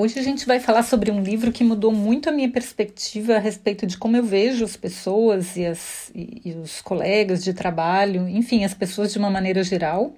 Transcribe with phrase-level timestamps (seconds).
[0.00, 3.40] Hoje a gente vai falar sobre um livro que mudou muito a minha perspectiva a
[3.40, 8.28] respeito de como eu vejo as pessoas e, as, e, e os colegas de trabalho,
[8.28, 10.14] enfim, as pessoas de uma maneira geral.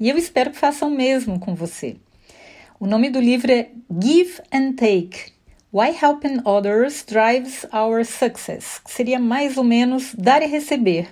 [0.00, 1.96] E eu espero que façam o mesmo com você.
[2.80, 3.68] O nome do livro é
[4.02, 5.32] Give and Take:
[5.70, 11.10] Why Helping Others Drives Our Success, que seria mais ou menos dar e receber.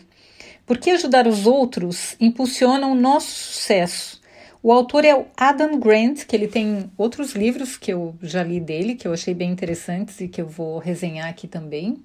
[0.65, 4.18] Porque ajudar os outros impulsiona o nosso sucesso
[4.63, 8.59] o autor é o Adam Grant, que ele tem outros livros que eu já li
[8.59, 11.99] dele, que eu achei bem interessantes e que eu vou resenhar aqui também.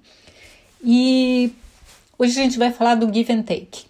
[0.82, 1.52] E
[2.16, 3.86] hoje a gente vai falar do Give and Take.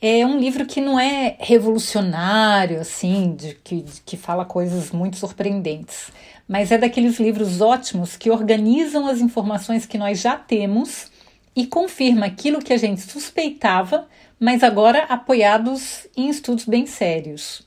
[0.00, 5.16] É um livro que não é revolucionário, assim, de, que, de, que fala coisas muito
[5.16, 6.10] surpreendentes,
[6.48, 11.10] mas é daqueles livros ótimos que organizam as informações que nós já temos
[11.56, 14.06] e confirma aquilo que a gente suspeitava,
[14.38, 17.64] mas agora apoiados em estudos bem sérios.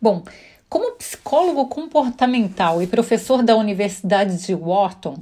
[0.00, 0.22] Bom,
[0.68, 5.18] como psicólogo comportamental e professor da Universidade de Wharton,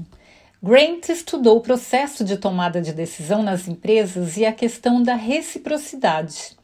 [0.63, 6.57] Grant estudou o processo de tomada de decisão nas empresas e a questão da reciprocidade.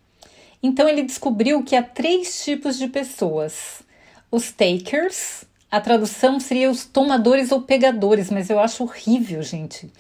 [0.62, 3.82] Então, ele descobriu que há três tipos de pessoas:
[4.30, 9.90] os takers, a tradução seria os tomadores ou pegadores, mas eu acho horrível, gente.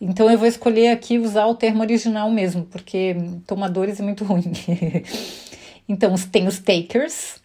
[0.00, 4.52] Então, eu vou escolher aqui usar o termo original mesmo, porque tomadores é muito ruim.
[5.88, 7.39] então, tem os takers,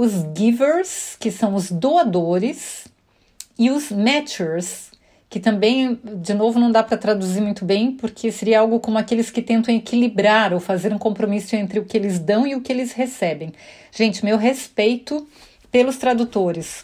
[0.00, 2.86] os givers, que são os doadores,
[3.58, 4.90] e os matchers,
[5.28, 9.30] que também, de novo, não dá para traduzir muito bem, porque seria algo como aqueles
[9.30, 12.72] que tentam equilibrar ou fazer um compromisso entre o que eles dão e o que
[12.72, 13.52] eles recebem.
[13.92, 15.28] Gente, meu respeito
[15.70, 16.82] pelos tradutores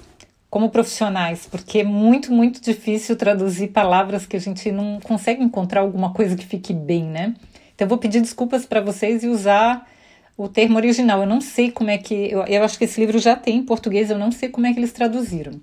[0.50, 5.81] como profissionais, porque é muito, muito difícil traduzir palavras que a gente não consegue encontrar
[5.81, 7.34] alguma coisa que fique bem, né?
[7.75, 9.88] Então, eu vou pedir desculpas para vocês e usar
[10.36, 11.20] o termo original.
[11.20, 12.14] Eu não sei como é que.
[12.14, 14.72] Eu, eu acho que esse livro já tem em português, eu não sei como é
[14.72, 15.60] que eles traduziram.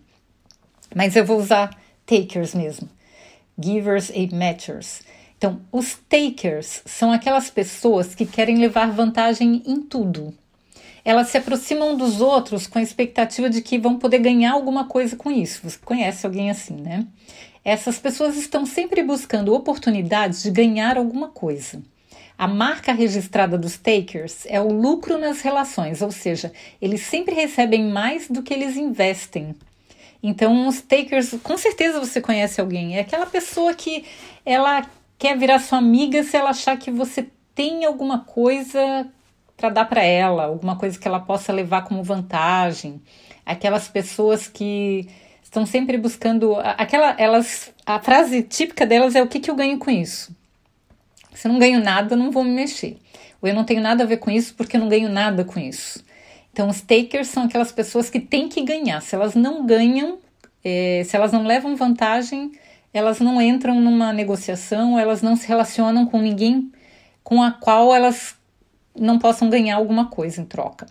[0.96, 2.90] Mas eu vou usar takers mesmo.
[3.58, 5.02] Givers e matchers.
[5.38, 10.34] Então, os takers são aquelas pessoas que querem levar vantagem em tudo.
[11.04, 15.18] Elas se aproximam dos outros com a expectativa de que vão poder ganhar alguma coisa
[15.18, 15.60] com isso.
[15.64, 17.06] Você conhece alguém assim, né?
[17.66, 21.82] Essas pessoas estão sempre buscando oportunidades de ganhar alguma coisa.
[22.38, 26.52] A marca registrada dos takers é o lucro nas relações, ou seja,
[26.82, 29.56] eles sempre recebem mais do que eles investem.
[30.22, 34.06] Então, os takers, com certeza você conhece alguém, é aquela pessoa que
[34.46, 34.86] ela
[35.18, 39.08] quer virar sua amiga se ela achar que você tem alguma coisa
[39.56, 43.02] para dar para ela, alguma coisa que ela possa levar como vantagem.
[43.46, 45.08] Aquelas pessoas que
[45.44, 49.78] estão sempre buscando aquela elas a frase típica delas é o que que eu ganho
[49.78, 50.36] com isso?
[51.44, 52.96] Se eu não ganho nada, não vou me mexer.
[53.42, 55.60] Ou eu não tenho nada a ver com isso porque eu não ganho nada com
[55.60, 56.02] isso.
[56.54, 59.02] Então, os takers são aquelas pessoas que têm que ganhar.
[59.02, 60.20] Se elas não ganham,
[60.64, 62.54] é, se elas não levam vantagem,
[62.94, 66.72] elas não entram numa negociação, elas não se relacionam com ninguém
[67.22, 68.38] com a qual elas
[68.98, 70.86] não possam ganhar alguma coisa em troca.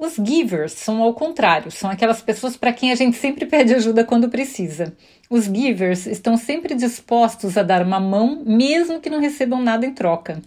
[0.00, 4.04] Os givers são ao contrário, são aquelas pessoas para quem a gente sempre pede ajuda
[4.04, 4.96] quando precisa.
[5.28, 9.92] Os givers estão sempre dispostos a dar uma mão, mesmo que não recebam nada em
[9.92, 10.40] troca.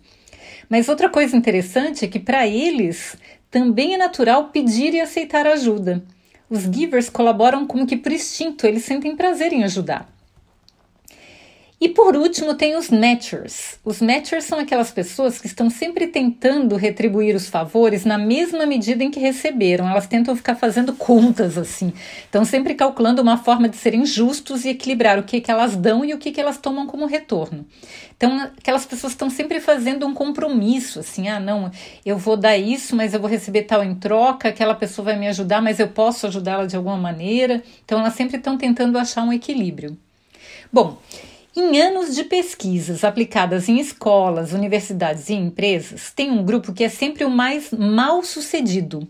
[0.70, 3.18] Mas outra coisa interessante é que para eles
[3.50, 6.02] também é natural pedir e aceitar ajuda.
[6.50, 10.10] Os givers colaboram como que por instinto, eles sentem prazer em ajudar.
[11.81, 13.80] E por último, tem os matchers.
[13.84, 19.03] Os matchers são aquelas pessoas que estão sempre tentando retribuir os favores na mesma medida
[19.03, 19.90] em que receberam.
[19.90, 21.91] Elas tentam ficar fazendo contas assim.
[22.24, 26.06] Estão sempre calculando uma forma de serem justos e equilibrar o que, que elas dão
[26.06, 27.66] e o que, que elas tomam como retorno.
[28.16, 31.72] Então, aquelas pessoas estão sempre fazendo um compromisso, assim, ah, não,
[32.06, 35.28] eu vou dar isso, mas eu vou receber tal em troca, aquela pessoa vai me
[35.29, 37.64] ajudar, mas eu posso ajudá-la de alguma maneira.
[37.84, 39.97] Então, elas sempre estão tentando achar um equilíbrio.
[40.72, 41.00] Bom,
[41.56, 46.90] em anos de pesquisas aplicadas em escolas, universidades e empresas, tem um grupo que é
[46.90, 49.06] sempre o mais mal sucedido,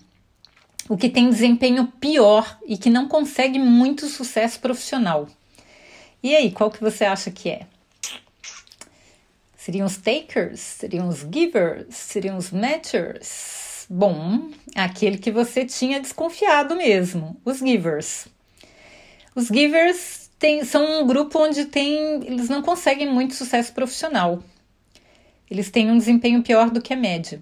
[0.90, 5.28] o que tem desempenho pior e que não consegue muito sucesso profissional.
[6.24, 7.68] E aí, qual que você acha que é?
[9.56, 10.60] Seriam os takers?
[10.60, 11.96] Seriam os givers?
[11.96, 13.86] Seriam os matchers?
[13.88, 18.28] Bom, aquele que você tinha desconfiado mesmo, os givers.
[19.36, 24.44] Os givers tem, são um grupo onde tem, eles não conseguem muito sucesso profissional.
[25.50, 27.40] eles têm um desempenho pior do que a média.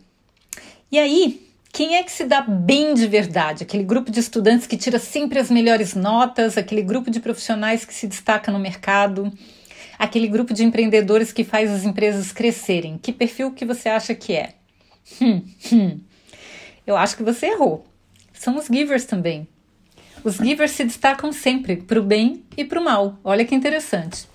[0.91, 3.63] E aí, quem é que se dá bem de verdade?
[3.63, 7.93] Aquele grupo de estudantes que tira sempre as melhores notas, aquele grupo de profissionais que
[7.93, 9.31] se destaca no mercado,
[9.97, 12.97] aquele grupo de empreendedores que faz as empresas crescerem.
[12.97, 14.55] Que perfil que você acha que é?
[15.21, 15.41] Hum,
[15.71, 15.99] hum.
[16.85, 17.85] Eu acho que você errou.
[18.33, 19.47] São os givers também.
[20.21, 23.17] Os givers se destacam sempre para o bem e para o mal.
[23.23, 24.27] Olha que interessante.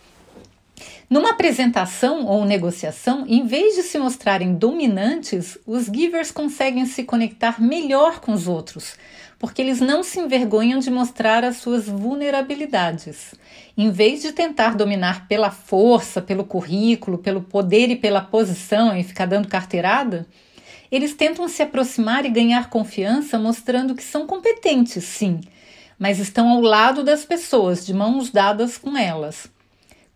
[1.10, 7.60] Numa apresentação ou negociação, em vez de se mostrarem dominantes, os givers conseguem se conectar
[7.60, 8.96] melhor com os outros,
[9.38, 13.34] porque eles não se envergonham de mostrar as suas vulnerabilidades.
[13.76, 19.04] Em vez de tentar dominar pela força, pelo currículo, pelo poder e pela posição e
[19.04, 20.26] ficar dando carteirada,
[20.90, 25.40] eles tentam se aproximar e ganhar confiança mostrando que são competentes, sim,
[25.98, 29.46] mas estão ao lado das pessoas, de mãos dadas com elas.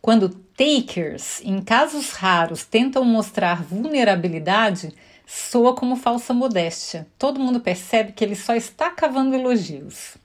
[0.00, 4.92] Quando takers, em casos raros, tentam mostrar vulnerabilidade,
[5.26, 7.06] soa como falsa modéstia.
[7.18, 10.16] Todo mundo percebe que ele só está cavando elogios.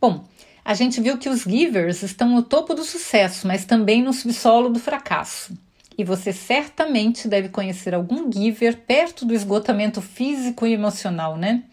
[0.00, 0.24] Bom,
[0.64, 4.68] a gente viu que os givers estão no topo do sucesso, mas também no subsolo
[4.68, 5.56] do fracasso.
[5.96, 11.64] E você certamente deve conhecer algum giver perto do esgotamento físico e emocional, né?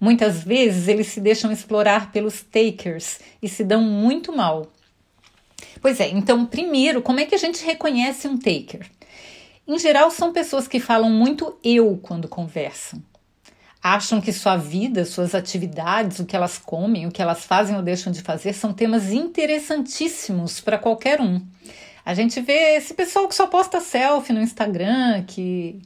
[0.00, 4.72] Muitas vezes eles se deixam explorar pelos takers e se dão muito mal.
[5.80, 8.86] Pois é, então, primeiro, como é que a gente reconhece um taker?
[9.68, 13.02] Em geral, são pessoas que falam muito eu quando conversam.
[13.82, 17.82] Acham que sua vida, suas atividades, o que elas comem, o que elas fazem ou
[17.82, 21.40] deixam de fazer são temas interessantíssimos para qualquer um.
[22.04, 25.80] A gente vê esse pessoal que só posta selfie no Instagram, que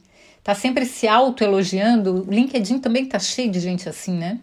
[0.45, 2.23] tá sempre se autoelogiando.
[2.27, 4.39] O LinkedIn também tá cheio de gente assim, né?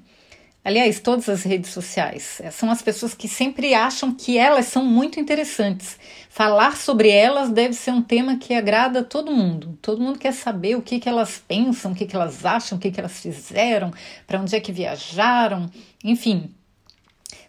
[0.64, 4.84] Aliás, todas as redes sociais eh, são as pessoas que sempre acham que elas são
[4.84, 5.96] muito interessantes.
[6.28, 9.78] Falar sobre elas deve ser um tema que agrada todo mundo.
[9.81, 12.81] Todo mundo quer saber o que, que elas pensam, o que, que elas acham, o
[12.81, 13.93] que, que elas fizeram,
[14.26, 15.70] para onde é que viajaram,
[16.02, 16.52] enfim,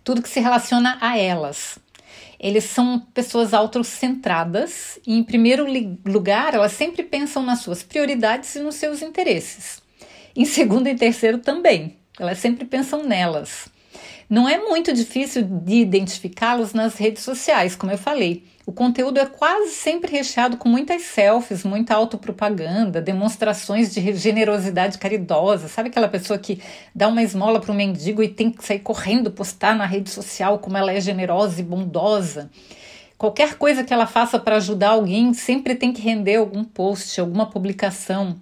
[0.04, 1.80] tudo que se relaciona a elas.
[2.40, 5.66] Eles são pessoas autocentradas e, em primeiro
[6.06, 9.82] lugar, elas sempre pensam nas suas prioridades e nos seus interesses.
[10.36, 13.68] Em segundo e terceiro também elas sempre pensam nelas.
[14.34, 18.44] Não é muito difícil de identificá-los nas redes sociais, como eu falei.
[18.66, 25.68] O conteúdo é quase sempre recheado com muitas selfies, muita autopropaganda, demonstrações de generosidade caridosa.
[25.68, 26.60] Sabe aquela pessoa que
[26.96, 30.58] dá uma esmola para um mendigo e tem que sair correndo postar na rede social
[30.58, 32.50] como ela é generosa e bondosa?
[33.20, 37.46] Qualquer coisa que ela faça para ajudar alguém sempre tem que render algum post, alguma
[37.46, 38.36] publicação.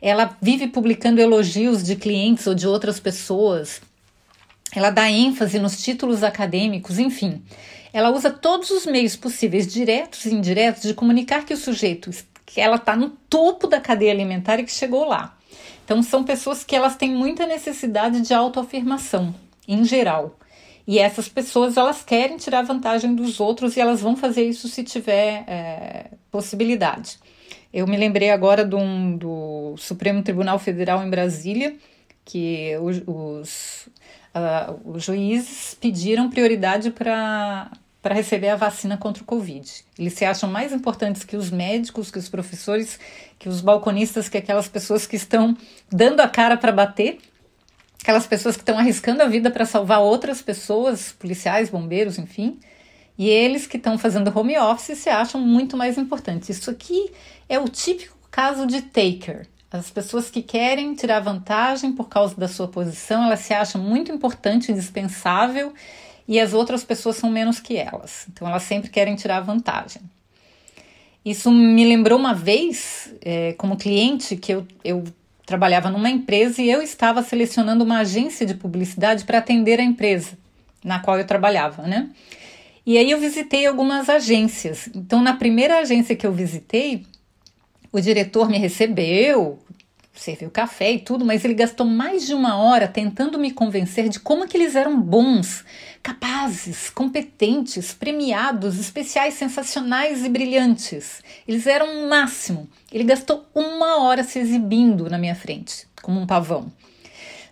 [0.00, 3.80] Ela vive publicando elogios de clientes ou de outras pessoas.
[4.74, 7.42] Ela dá ênfase nos títulos acadêmicos, enfim.
[7.92, 12.10] Ela usa todos os meios possíveis, diretos e indiretos, de comunicar que o sujeito,
[12.44, 15.38] que ela está no topo da cadeia alimentar e que chegou lá.
[15.84, 19.34] Então, são pessoas que elas têm muita necessidade de autoafirmação,
[19.68, 20.36] em geral.
[20.86, 24.82] E essas pessoas elas querem tirar vantagem dos outros e elas vão fazer isso se
[24.82, 27.18] tiver é, possibilidade.
[27.72, 28.78] Eu me lembrei agora do,
[29.16, 31.74] do Supremo Tribunal Federal em Brasília,
[32.24, 33.88] que os, os,
[34.34, 37.70] uh, os juízes pediram prioridade para
[38.04, 39.66] para receber a vacina contra o Covid.
[39.98, 43.00] Eles se acham mais importantes que os médicos, que os professores,
[43.38, 45.56] que os balconistas, que aquelas pessoas que estão
[45.90, 47.16] dando a cara para bater,
[48.02, 52.60] aquelas pessoas que estão arriscando a vida para salvar outras pessoas, policiais, bombeiros, enfim.
[53.16, 56.50] E eles que estão fazendo home office se acham muito mais importantes.
[56.50, 57.10] Isso aqui
[57.48, 59.46] é o típico caso de taker.
[59.74, 64.12] As pessoas que querem tirar vantagem por causa da sua posição, elas se acham muito
[64.12, 65.74] importante, indispensável,
[66.28, 68.24] e as outras pessoas são menos que elas.
[68.32, 70.00] Então elas sempre querem tirar vantagem.
[71.24, 75.02] Isso me lembrou uma vez, é, como cliente, que eu, eu
[75.44, 80.38] trabalhava numa empresa e eu estava selecionando uma agência de publicidade para atender a empresa
[80.84, 82.10] na qual eu trabalhava, né?
[82.86, 84.88] E aí eu visitei algumas agências.
[84.94, 87.04] Então, na primeira agência que eu visitei,
[87.94, 89.56] o diretor me recebeu,
[90.12, 94.18] serviu café e tudo, mas ele gastou mais de uma hora tentando me convencer de
[94.18, 95.64] como que eles eram bons,
[96.02, 101.22] capazes, competentes, premiados, especiais, sensacionais e brilhantes.
[101.46, 102.68] Eles eram o máximo.
[102.90, 106.72] Ele gastou uma hora se exibindo na minha frente, como um pavão.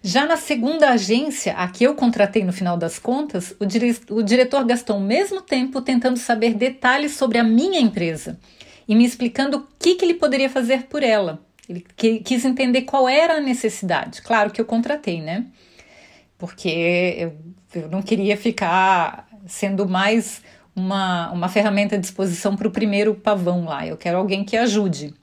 [0.02, 4.20] Já na segunda agência, a que eu contratei no final das contas, o, dire o
[4.20, 8.36] diretor gastou o mesmo tempo tentando saber detalhes sobre a minha empresa
[8.86, 11.44] e me explicando o que, que ele poderia fazer por ela.
[11.68, 11.84] Ele
[12.20, 14.22] quis entender qual era a necessidade.
[14.22, 15.46] Claro que eu contratei, né?
[16.36, 17.36] Porque eu,
[17.74, 20.42] eu não queria ficar sendo mais
[20.74, 23.86] uma, uma ferramenta à disposição para o primeiro pavão lá.
[23.86, 25.14] Eu quero alguém que ajude.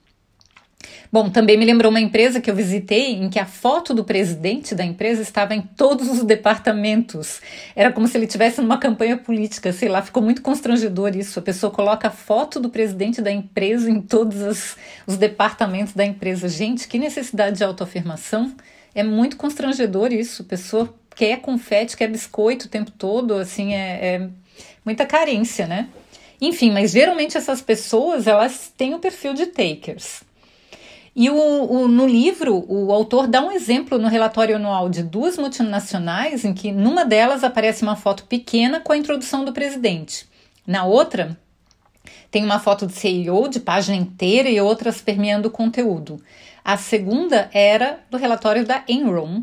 [1.12, 4.74] Bom, também me lembrou uma empresa que eu visitei em que a foto do presidente
[4.74, 7.40] da empresa estava em todos os departamentos.
[7.74, 11.38] Era como se ele tivesse numa campanha política, sei lá, ficou muito constrangedor isso.
[11.38, 16.04] A pessoa coloca a foto do presidente da empresa em todos os, os departamentos da
[16.04, 16.48] empresa.
[16.48, 18.54] Gente, que necessidade de autoafirmação.
[18.94, 20.42] É muito constrangedor isso.
[20.42, 24.28] A pessoa quer confete, quer biscoito o tempo todo, assim, é, é
[24.84, 25.88] muita carência, né?
[26.40, 30.22] Enfim, mas geralmente essas pessoas, elas têm o perfil de takers.
[31.14, 35.36] E o, o, no livro, o autor dá um exemplo no relatório anual de duas
[35.36, 40.26] multinacionais, em que numa delas aparece uma foto pequena com a introdução do presidente.
[40.66, 41.36] Na outra,
[42.30, 46.22] tem uma foto de CEO de página inteira e outras permeando o conteúdo.
[46.64, 49.42] A segunda era do relatório da Enron,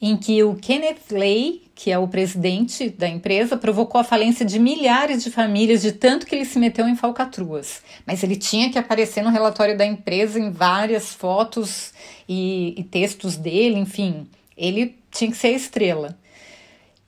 [0.00, 4.58] em que o Kenneth Lay, que é o presidente da empresa, provocou a falência de
[4.58, 7.82] milhares de famílias de tanto que ele se meteu em falcatruas.
[8.06, 11.92] Mas ele tinha que aparecer no relatório da empresa em várias fotos
[12.28, 14.26] e, e textos dele, enfim,
[14.56, 16.18] ele tinha que ser a estrela.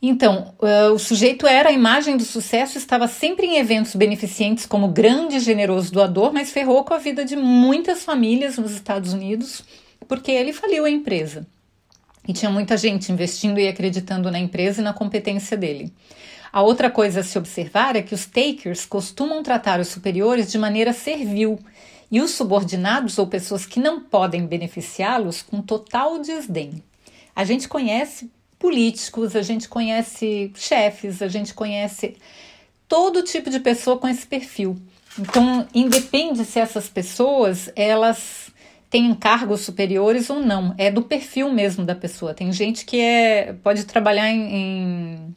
[0.02, 4.88] Então, uh, o sujeito era a imagem do sucesso, estava sempre em eventos beneficentes como
[4.88, 9.62] grande e generoso doador, mas ferrou com a vida de muitas famílias nos Estados Unidos
[10.08, 11.46] porque ele faliu a empresa.
[12.30, 15.92] E tinha muita gente investindo e acreditando na empresa e na competência dele.
[16.52, 20.56] A outra coisa a se observar é que os takers costumam tratar os superiores de
[20.56, 21.58] maneira servil
[22.08, 26.80] e os subordinados ou pessoas que não podem beneficiá-los com total desdém.
[27.34, 32.16] A gente conhece políticos, a gente conhece chefes, a gente conhece
[32.86, 34.76] todo tipo de pessoa com esse perfil.
[35.18, 38.49] Então, independe se essas pessoas elas
[38.90, 40.74] tem cargos superiores ou não.
[40.76, 42.34] É do perfil mesmo da pessoa.
[42.34, 45.36] Tem gente que é, pode trabalhar em, em,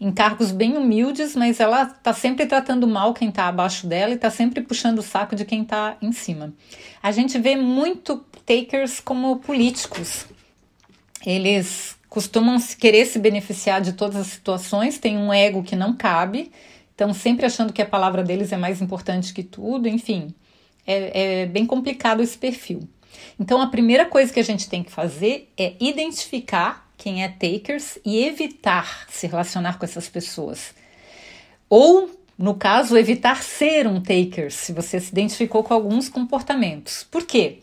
[0.00, 4.14] em cargos bem humildes, mas ela está sempre tratando mal quem está abaixo dela e
[4.14, 6.54] está sempre puxando o saco de quem está em cima.
[7.02, 10.24] A gente vê muito takers como políticos.
[11.26, 16.52] Eles costumam querer se beneficiar de todas as situações, têm um ego que não cabe,
[16.92, 20.32] estão sempre achando que a palavra deles é mais importante que tudo, enfim
[20.86, 22.88] é, é bem complicado esse perfil.
[23.38, 27.98] Então, a primeira coisa que a gente tem que fazer é identificar quem é takers
[28.04, 30.74] e evitar se relacionar com essas pessoas.
[31.68, 37.04] Ou, no caso, evitar ser um taker, se você se identificou com alguns comportamentos.
[37.10, 37.58] Por quê?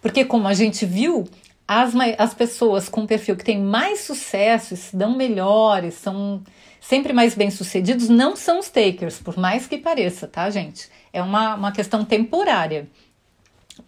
[0.00, 1.28] Porque, como a gente viu,
[1.66, 6.42] as, as pessoas com perfil que tem mais sucesso, se dão melhores, são
[6.80, 10.88] sempre mais bem-sucedidos, não são os takers, por mais que pareça, tá, gente?
[11.12, 12.88] É uma, uma questão temporária.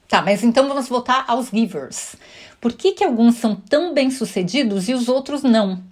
[0.08, 2.16] Tá, mas então vamos voltar aos givers.
[2.60, 5.82] Por que, que alguns são tão bem-sucedidos e os outros não?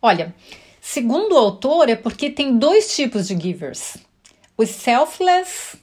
[0.00, 0.34] Olha,
[0.80, 3.96] segundo o autor, é porque tem dois tipos de givers.
[4.56, 5.78] Os selfless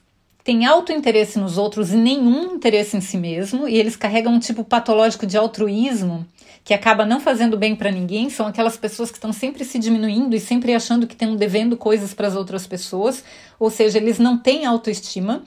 [0.48, 4.40] têm alto interesse nos outros e nenhum interesse em si mesmo, e eles carregam um
[4.40, 6.26] tipo patológico de altruísmo
[6.64, 10.34] que acaba não fazendo bem para ninguém, são aquelas pessoas que estão sempre se diminuindo
[10.34, 13.26] e sempre achando que estão devendo coisas para as outras pessoas,
[13.60, 15.44] ou seja, eles não têm autoestima.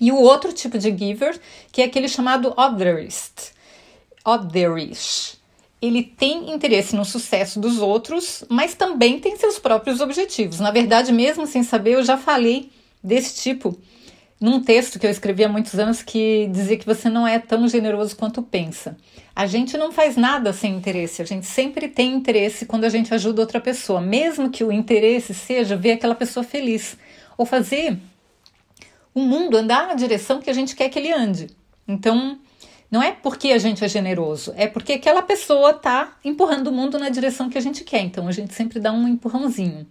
[0.00, 1.38] E o outro tipo de giver,
[1.70, 3.52] que é aquele chamado otherist,
[4.24, 5.36] otherish.
[5.82, 10.60] Ele tem interesse no sucesso dos outros, mas também tem seus próprios objetivos.
[10.60, 12.70] Na verdade, mesmo sem saber, eu já falei
[13.02, 13.78] desse tipo
[14.40, 17.66] num texto que eu escrevi há muitos anos que dizia que você não é tão
[17.66, 18.96] generoso quanto pensa.
[19.34, 23.12] A gente não faz nada sem interesse, a gente sempre tem interesse quando a gente
[23.12, 26.96] ajuda outra pessoa, mesmo que o interesse seja ver aquela pessoa feliz
[27.36, 27.98] ou fazer
[29.14, 31.48] o mundo andar na direção que a gente quer que ele ande.
[31.86, 32.38] Então,
[32.90, 36.98] não é porque a gente é generoso, é porque aquela pessoa está empurrando o mundo
[36.98, 38.00] na direção que a gente quer.
[38.00, 39.86] Então, a gente sempre dá um empurrãozinho.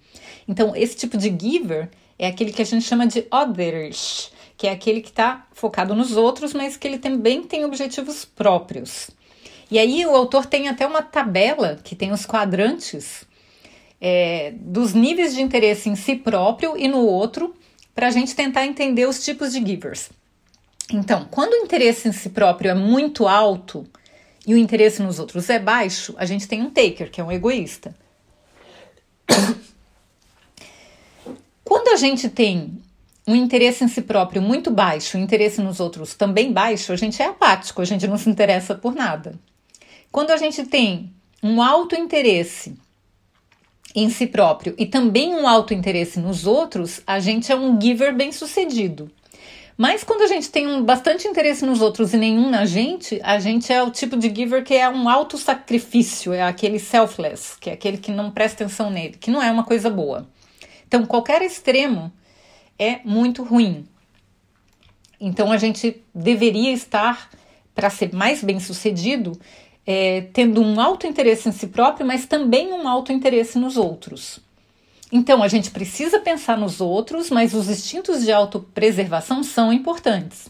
[0.48, 4.72] Então, esse tipo de giver é aquele que a gente chama de otherish que é
[4.72, 9.12] aquele que está focado nos outros, mas que ele também tem objetivos próprios.
[9.70, 13.24] E aí o autor tem até uma tabela que tem os quadrantes
[14.02, 17.54] é, dos níveis de interesse em si próprio e no outro,
[17.94, 20.10] para a gente tentar entender os tipos de givers.
[20.92, 23.86] Então, quando o interesse em si próprio é muito alto
[24.46, 27.32] e o interesse nos outros é baixo, a gente tem um taker, que é um
[27.32, 27.94] egoísta.
[31.64, 32.82] Quando a gente tem
[33.27, 37.22] um interesse em si próprio muito baixo, o interesse nos outros também baixo, a gente
[37.22, 39.36] é apático, a gente não se interessa por nada.
[40.10, 41.12] Quando a gente tem
[41.43, 42.75] um alto interesse
[43.93, 48.15] em si próprio e também um alto interesse nos outros, a gente é um giver
[48.15, 49.12] bem-sucedido.
[49.77, 53.38] Mas quando a gente tem um bastante interesse nos outros e nenhum na gente, a
[53.38, 57.69] gente é o tipo de giver que é um alto sacrifício, é aquele selfless, que
[57.69, 60.27] é aquele que não presta atenção nele, que não é uma coisa boa.
[60.88, 62.12] Então, qualquer extremo
[62.77, 63.88] é muito ruim.
[65.19, 67.29] Então a gente deveria estar,
[67.74, 69.39] para ser mais bem sucedido,
[69.86, 74.39] é, tendo um alto interesse em si próprio, mas também um alto interesse nos outros.
[75.12, 80.50] Então a gente precisa pensar nos outros, mas os instintos de autopreservação são importantes.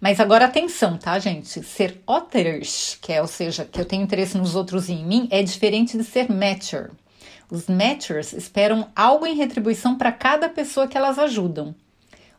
[0.00, 1.62] Mas agora atenção, tá, gente?
[1.64, 5.28] Ser others, que é, ou seja, que eu tenho interesse nos outros e em mim,
[5.30, 6.90] é diferente de ser matcher.
[7.50, 11.74] Os matchers esperam algo em retribuição para cada pessoa que elas ajudam.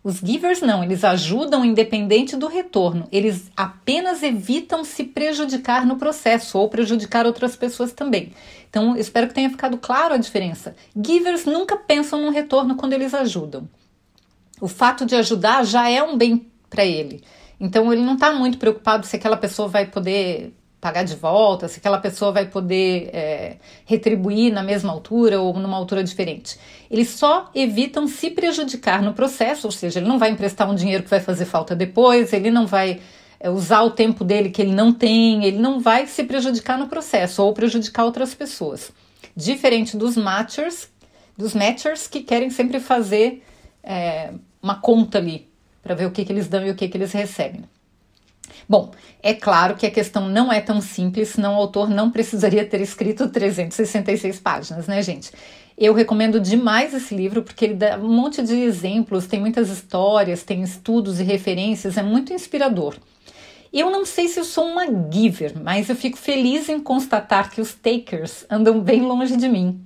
[0.02, 6.58] Os givers não, eles ajudam independente do retorno, eles apenas evitam se prejudicar no processo
[6.58, 8.32] ou prejudicar outras pessoas também.
[8.70, 10.74] Então, espero que tenha ficado claro a diferença.
[10.96, 13.68] Givers nunca pensam no retorno quando eles ajudam.
[14.62, 17.22] O fato de ajudar já é um bem para ele.
[17.60, 21.80] Então, ele não está muito preocupado se aquela pessoa vai poder pagar de volta, se
[21.80, 26.58] aquela pessoa vai poder é, retribuir na mesma altura ou numa altura diferente.
[26.90, 31.04] Eles só evitam se prejudicar no processo, ou seja, ele não vai emprestar um dinheiro
[31.04, 33.02] que vai fazer falta depois, ele não vai
[33.40, 36.88] é, usar o tempo dele que ele não tem, ele não vai se prejudicar no
[36.88, 38.92] processo ou prejudicar outras pessoas.
[39.36, 40.90] Diferente dos matchers,
[41.38, 43.44] dos matchers que querem sempre fazer
[43.84, 44.32] é,
[44.62, 45.50] uma conta ali
[45.82, 47.64] para ver o que, que eles dão e o que, que eles recebem.
[48.70, 48.92] Bom,
[49.24, 52.80] é claro que a questão não é tão simples, senão o autor não precisaria ter
[52.82, 55.32] escrito 366 páginas, né, gente?
[55.76, 60.44] Eu recomendo demais esse livro porque ele dá um monte de exemplos, tem muitas histórias,
[60.44, 62.96] tem estudos e referências, é muito inspirador.
[63.74, 67.62] Eu não sei se eu sou uma giver, mas eu fico feliz em constatar que
[67.62, 69.82] os takers andam bem longe de mim.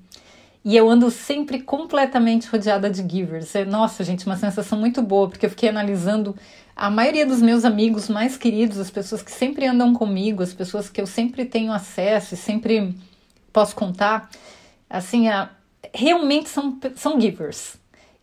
[0.65, 3.53] E eu ando sempre completamente rodeada de givers.
[3.53, 6.33] É, nossa, gente, uma sensação muito boa, porque eu fiquei analisando
[6.75, 10.89] a maioria dos meus amigos mais queridos, as pessoas que sempre andam comigo, as pessoas
[10.89, 12.95] que eu sempre tenho acesso e sempre
[13.51, 14.29] posso contar,
[14.89, 15.49] assim, a,
[15.93, 17.75] realmente são, são givers.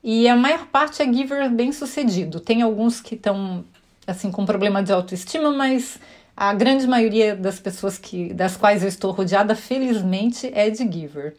[0.02, 2.40] E a maior parte é giver bem sucedido.
[2.40, 3.64] Tem alguns que estão
[4.06, 5.98] assim com problema de autoestima, mas
[6.36, 11.36] a grande maioria das pessoas que das quais eu estou rodeada, felizmente, é de giver.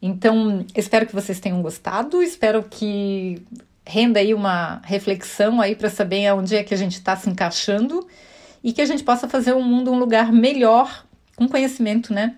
[0.00, 3.40] Então, espero que vocês tenham gostado, espero que
[3.84, 8.06] renda aí uma reflexão aí para saber onde é que a gente está se encaixando
[8.62, 11.04] e que a gente possa fazer o mundo um lugar melhor
[11.36, 12.36] com conhecimento, né?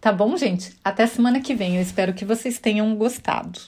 [0.00, 0.76] Tá bom, gente?
[0.84, 1.76] Até semana que vem.
[1.76, 3.58] Eu espero que vocês tenham gostado.